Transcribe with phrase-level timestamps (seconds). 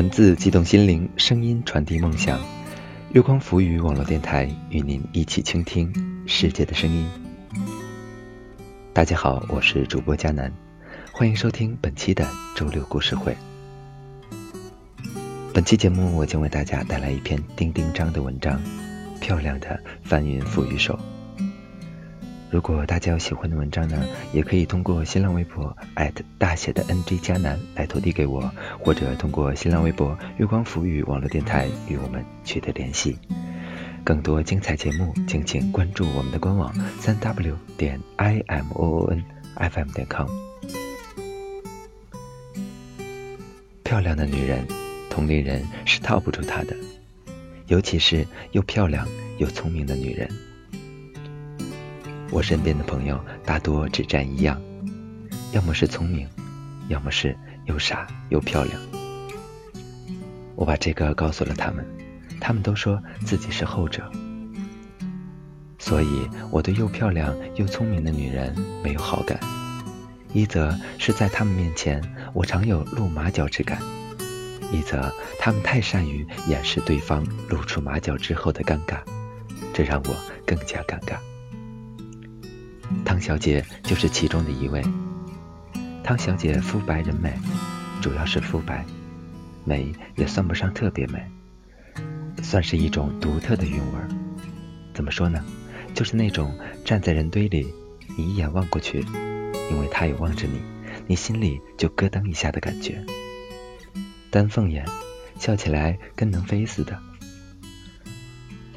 [0.00, 2.40] 文字激动心灵，声音传递梦想。
[3.12, 5.92] 月光浮语网络电台与您一起倾听
[6.26, 7.06] 世界的声音。
[8.94, 10.50] 大家好，我是主播佳楠，
[11.12, 12.26] 欢迎收听本期的
[12.56, 13.36] 周六故事会。
[15.52, 18.58] 本期节目，我将为大家带来一篇丁丁章的文章，
[19.20, 20.94] 《漂亮的翻云覆雨手》。
[22.50, 25.76] 如果大家有喜欢的文章呢，也可以通过新浪微博
[26.36, 28.50] 大写的 NG 加南来投递给我，
[28.80, 33.16] 或者通过新浪微博月光浮语网络电台与我们取得联系。
[34.02, 39.22] 更多精彩节目，敬请关注我们的官网三 w 点 i m o o n
[39.54, 40.26] f m 点 com。
[43.84, 44.66] 漂亮的女人，
[45.08, 46.74] 同龄人是套不住她的，
[47.68, 49.06] 尤其是又漂亮
[49.38, 50.28] 又聪明的女人。
[52.30, 54.60] 我身边的朋友大多只占一样，
[55.52, 56.28] 要么是聪明，
[56.88, 58.80] 要么是又傻又漂亮。
[60.54, 61.84] 我把这个告诉了他们，
[62.40, 64.08] 他们都说自己是后者。
[65.78, 69.40] 所以我对又漂亮又聪明的女人没有好感，
[70.32, 72.00] 一则是在他们面前
[72.32, 73.82] 我常有露马脚之感，
[74.70, 78.98] 一则他们太善于掩饰对方露出马脚之后的尴尬，
[79.72, 80.14] 这让我
[80.46, 81.16] 更加尴尬。
[83.04, 84.82] 汤小姐就是其中的一位。
[86.02, 87.32] 汤小姐肤白人美，
[88.00, 88.84] 主要是肤白，
[89.64, 91.24] 美也算不上特别美，
[92.42, 93.98] 算是一种独特的韵味。
[94.92, 95.44] 怎么说呢？
[95.94, 97.66] 就是那种站在人堆里，
[98.16, 99.04] 你一眼望过去，
[99.70, 100.60] 因为她也望着你，
[101.06, 103.04] 你心里就咯噔一下的感觉。
[104.30, 104.84] 丹凤眼，
[105.38, 106.98] 笑起来跟能飞似的。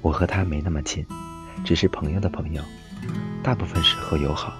[0.00, 1.04] 我和她没那么亲，
[1.64, 2.62] 只是朋友的朋友。
[3.42, 4.54] 大部分时候友好，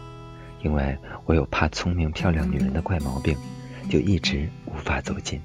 [0.62, 0.96] 因为
[1.26, 3.36] 我有怕聪明漂亮女人的怪毛病，
[3.88, 5.40] 就一直无法走近。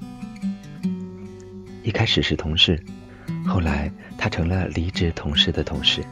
[1.82, 2.82] 一开始是同事，
[3.46, 6.04] 后来他成了离职同事的同事，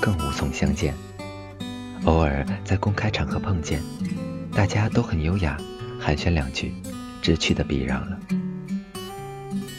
[0.00, 0.92] 更无从相见。
[2.04, 3.80] 偶尔在公开场合碰见，
[4.52, 5.56] 大家都很优雅，
[5.98, 6.72] 寒暄两句，
[7.22, 8.18] 知趣的避让了。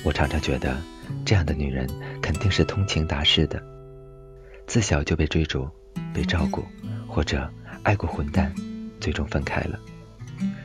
[0.03, 0.77] 我常常觉得，
[1.25, 1.87] 这样的女人
[2.21, 3.61] 肯定是通情达事的，
[4.65, 5.69] 自小就被追逐。
[6.13, 6.65] 被照顾，
[7.07, 7.51] 或者
[7.83, 8.53] 爱过混蛋，
[8.99, 9.79] 最终分开了。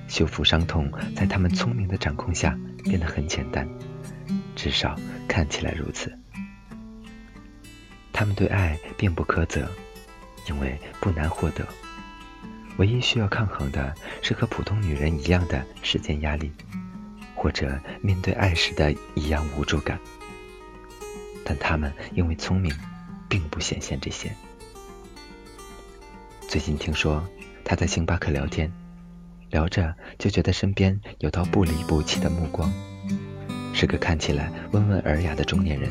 [0.08, 3.68] 修复伤痛，在他们聪明的掌控下变得很简单，
[4.54, 4.94] 至少
[5.26, 6.12] 看起来如此。
[8.12, 9.68] 他们对爱并不苛责，
[10.48, 11.66] 因为不难获得。
[12.76, 16.52] 唯一需要抗衡的是和普通女人一样的时间压力，
[17.34, 19.98] 或者面对爱时的一样无助感。
[21.44, 22.72] 但他们因为聪明，
[23.28, 24.32] 并不显现这些。
[26.54, 27.20] 最近听说
[27.64, 28.72] 他在星巴克聊天，
[29.50, 32.72] 聊着就觉得身边有道不离不弃的目光，
[33.72, 35.90] 是个看起来温文尔雅的中年人，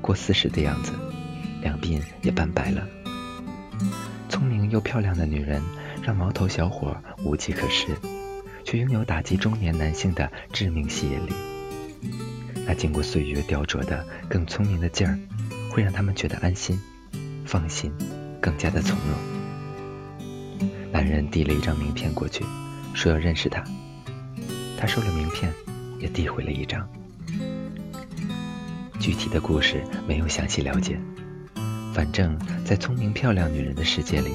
[0.00, 0.90] 过四十的样子，
[1.60, 2.84] 两鬓也斑白了。
[4.28, 5.62] 聪明又漂亮的女人
[6.02, 7.96] 让毛头小伙无计可施，
[8.64, 11.32] 却拥有打击中年男性的致命吸引力。
[12.66, 15.16] 那经过岁月雕琢的更聪明的劲儿，
[15.70, 16.76] 会让他们觉得安心、
[17.46, 17.92] 放心，
[18.40, 19.31] 更加的从容。
[20.92, 22.44] 男人递了一张名片过去，
[22.92, 23.64] 说要认识他。
[24.78, 25.50] 他收了名片，
[25.98, 26.86] 也递回了一张。
[29.00, 31.00] 具体的故事没有详细了解，
[31.94, 34.32] 反正，在聪明漂亮女人的世界里，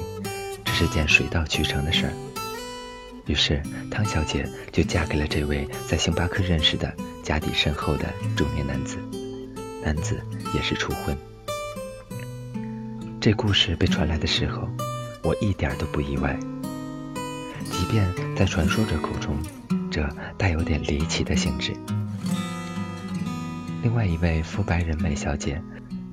[0.64, 2.12] 这是件水到渠成的事儿。
[3.26, 6.92] 于是，汤小姐就嫁给了这位在星巴克认识的
[7.22, 8.98] 家底深厚的中年男子。
[9.84, 10.20] 男子
[10.54, 11.16] 也是初婚。
[13.20, 14.68] 这故事被传来的时候，
[15.28, 16.34] 我一点都不意外。
[17.70, 19.36] 即便在传说者口中，
[19.90, 20.08] 这
[20.38, 21.76] 带有点离奇的性质。
[23.82, 25.60] 另外一位肤白人美小姐，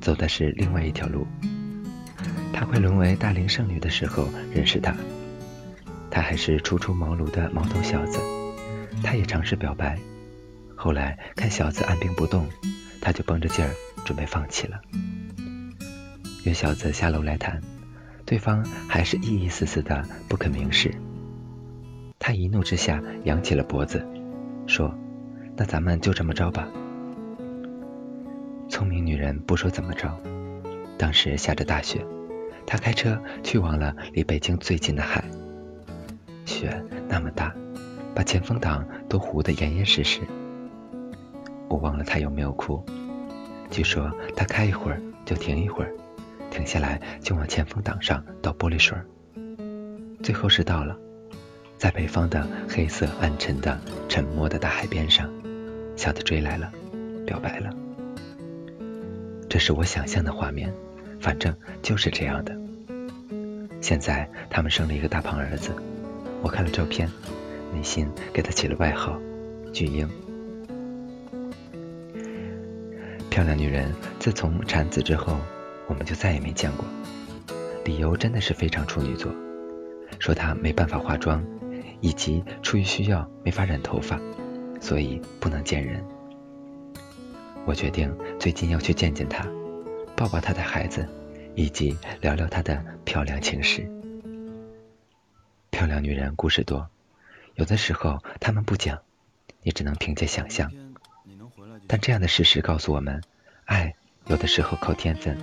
[0.01, 1.25] 走的是另外一条路。
[2.51, 4.93] 她快沦为大龄剩女的时候认识他，
[6.11, 8.19] 他还是初出茅庐的毛头小子，
[9.01, 9.97] 他也尝试表白，
[10.75, 12.49] 后来看小子按兵不动，
[12.99, 13.71] 他就绷着劲儿
[14.03, 14.81] 准备放弃了。
[16.43, 17.61] 约小子下楼来谈，
[18.25, 20.93] 对方还是意意思思的不肯明示。
[22.17, 24.03] 他一怒之下扬起了脖子，
[24.65, 24.91] 说
[25.55, 26.67] ：“那咱们就这么着吧。”
[28.67, 30.11] 聪明女人不说怎么着。
[30.97, 32.03] 当时下着大雪，
[32.65, 35.23] 他开车去往了离北京最近的海。
[36.45, 37.53] 雪那么大，
[38.15, 40.21] 把前风挡都糊得严严实实。
[41.67, 42.83] 我忘了他有没有哭。
[43.69, 45.93] 据说他开一会儿就停一会儿，
[46.55, 48.97] 停下来就往前风挡上倒玻璃水。
[50.23, 50.97] 最后是到了。
[51.77, 55.29] 在北方的黑色暗沉的沉默的大海边上，
[55.97, 56.71] 小的追来了，
[57.25, 57.69] 表白了。
[59.49, 60.73] 这是我想象的画面，
[61.19, 62.55] 反正就是这样的。
[63.81, 65.71] 现在他们生了一个大胖儿子，
[66.41, 67.11] 我看了照片，
[67.73, 69.19] 内心给他起了外号
[69.73, 70.09] “巨婴”。
[73.29, 75.37] 漂亮女人自从产子之后，
[75.87, 76.85] 我们就再也没见过。
[77.83, 79.31] 理由真的是非常处女座，
[80.19, 81.45] 说她没办法化妆，
[82.01, 84.19] 以及出于需要没法染头发，
[84.81, 86.03] 所以不能见人。
[87.65, 89.47] 我决定最近要去见见她，
[90.15, 91.07] 抱抱她的孩子，
[91.55, 93.87] 以及聊聊她的漂亮情史。
[95.69, 96.89] 漂亮女人故事多，
[97.55, 98.99] 有的时候她们不讲，
[99.61, 100.71] 你只能凭借想象。
[101.87, 103.21] 但这样的事实告诉我们，
[103.65, 103.95] 爱
[104.27, 105.37] 有的时候靠天分，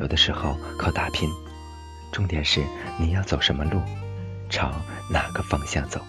[0.00, 1.28] 有的时候靠打拼。
[2.12, 2.62] 重点是
[2.98, 3.80] 你要走什么路，
[4.48, 4.72] 朝
[5.10, 6.00] 哪个方向走。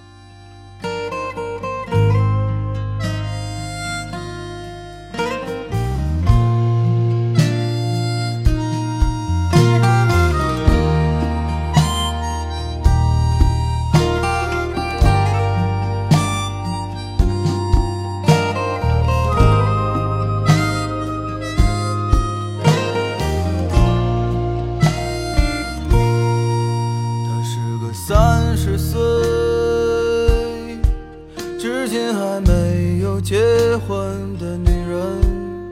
[31.88, 33.38] 如今还没有结
[33.88, 35.72] 婚的女人，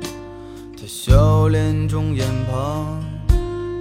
[0.77, 3.03] 她笑脸中眼旁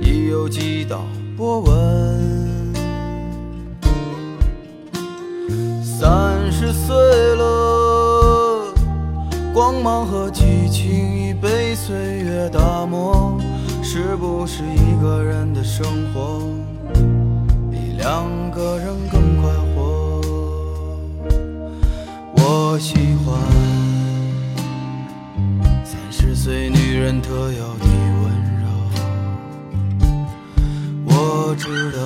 [0.02, 1.04] 已有几道
[1.36, 2.74] 波纹。
[5.84, 6.96] 三十岁
[7.36, 8.64] 了，
[9.52, 13.38] 光芒和激情已被岁月打磨，
[13.80, 16.42] 是不是一个人的生活
[17.70, 19.73] 比两个人更快活？
[22.74, 23.38] 我喜欢
[25.84, 27.84] 三十岁女人特有的
[28.20, 28.24] 温
[28.58, 28.66] 柔。
[31.06, 31.98] 我知道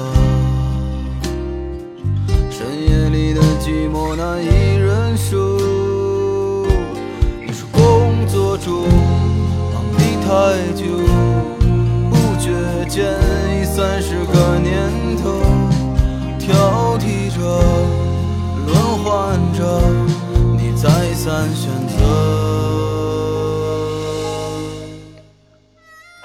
[2.51, 4.68] 深夜里的寂寞难以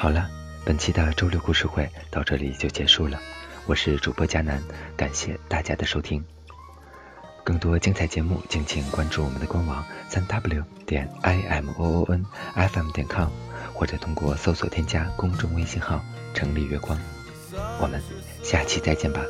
[0.03, 0.29] 好了，
[0.65, 3.17] 本期的周六故事会到这里就结束了。
[3.65, 4.61] 我是主播佳楠，
[4.97, 6.21] 感谢大家的收听。
[7.41, 13.29] 更多精彩节目，敬请关注我们的官网三 w 点 i m o o n f m 点 com，
[13.73, 16.01] 或者通过搜索添加公众微信号。
[16.33, 16.99] 城里月光，
[17.79, 18.03] 我们
[18.43, 19.21] 下期再见吧。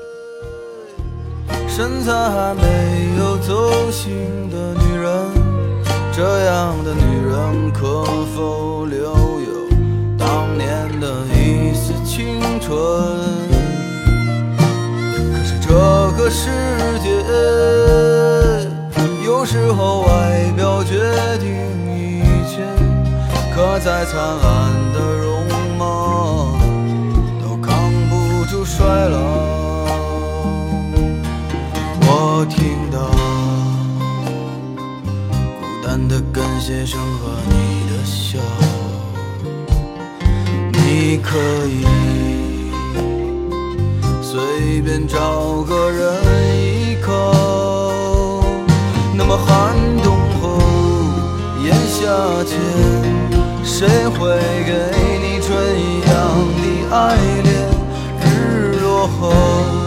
[1.69, 5.13] 身材还没有走形的女人，
[6.11, 9.32] 这样的女人可否留
[11.03, 12.71] 的一丝青春？
[14.57, 15.73] 可是这
[16.17, 16.49] 个世
[17.03, 17.09] 界，
[19.25, 20.95] 有时候外表决
[21.41, 21.51] 定
[21.91, 22.63] 一切，
[23.53, 25.45] 可再灿烂的容
[25.77, 26.55] 貌。
[27.41, 29.19] 都扛不住衰老，
[31.99, 32.97] 我听到
[35.59, 37.53] 孤单的感谢声和你
[37.91, 38.39] 的笑，
[41.23, 41.83] 可以
[44.21, 46.13] 随便找个人
[46.61, 47.11] 依靠，
[49.15, 50.59] 那么寒冬后
[51.63, 52.03] 炎夏
[52.45, 52.59] 前，
[53.63, 54.71] 谁会给
[55.19, 56.11] 你春一样
[56.59, 56.63] 的
[56.95, 57.47] 爱恋？
[58.21, 59.82] 日落后。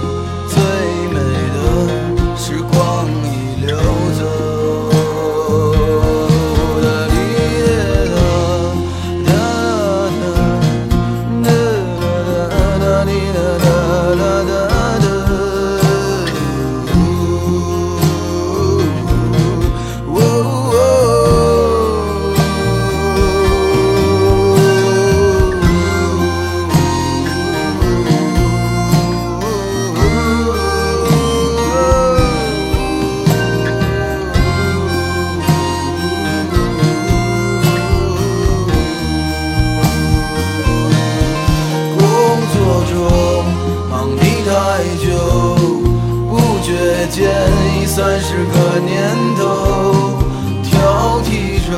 [47.26, 50.22] 恋已三十个年头
[50.62, 51.70] 挑剔着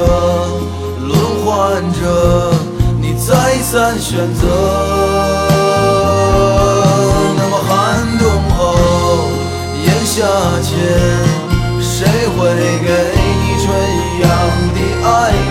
[1.01, 1.11] 轮
[1.43, 2.53] 换着
[3.01, 4.47] 你再三选择
[7.35, 9.31] 那么寒冬后
[9.87, 10.27] 炎夏
[10.63, 10.77] 前
[11.81, 12.89] 谁会给
[13.41, 14.29] 你春一样
[14.75, 15.48] 的爱？